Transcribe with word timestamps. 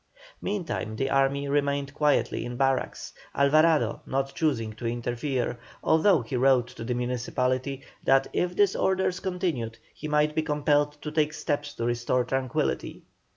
Meantime 0.41 0.95
the 0.95 1.11
army 1.11 1.47
remained 1.47 1.93
quietly 1.93 2.43
in 2.43 2.57
barracks, 2.57 3.13
Alvarado 3.35 4.01
not 4.07 4.33
choosing 4.33 4.73
to 4.73 4.87
interfere, 4.87 5.59
although 5.83 6.23
he 6.23 6.35
wrote 6.35 6.67
to 6.69 6.83
the 6.83 6.95
municipality 6.95 7.83
that 8.03 8.25
if 8.33 8.49
the 8.49 8.55
disorders 8.55 9.19
continued 9.19 9.77
he 9.93 10.07
might 10.07 10.33
be 10.33 10.41
compelled 10.41 10.99
to 11.03 11.11
take 11.11 11.33
steps 11.33 11.75
to 11.75 11.85
restore 11.85 12.23
tranquillity. 12.23 13.03